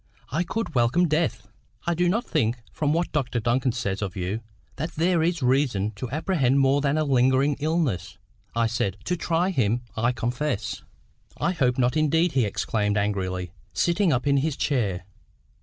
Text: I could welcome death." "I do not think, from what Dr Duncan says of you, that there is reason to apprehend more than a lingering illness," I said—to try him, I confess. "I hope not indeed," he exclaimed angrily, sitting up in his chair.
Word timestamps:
I 0.31 0.41
could 0.43 0.73
welcome 0.73 1.07
death." 1.07 1.47
"I 1.85 1.93
do 1.93 2.09
not 2.09 2.25
think, 2.25 2.57
from 2.73 2.91
what 2.91 3.11
Dr 3.11 3.39
Duncan 3.39 3.71
says 3.71 4.01
of 4.01 4.15
you, 4.15 4.39
that 4.77 4.93
there 4.95 5.21
is 5.21 5.43
reason 5.43 5.91
to 5.91 6.09
apprehend 6.09 6.59
more 6.59 6.81
than 6.81 6.97
a 6.97 7.03
lingering 7.03 7.55
illness," 7.59 8.17
I 8.55 8.65
said—to 8.65 9.15
try 9.15 9.51
him, 9.51 9.83
I 9.95 10.11
confess. 10.11 10.81
"I 11.37 11.51
hope 11.51 11.77
not 11.77 11.95
indeed," 11.95 12.31
he 12.31 12.45
exclaimed 12.45 12.97
angrily, 12.97 13.51
sitting 13.73 14.11
up 14.11 14.25
in 14.25 14.37
his 14.37 14.57
chair. 14.57 15.05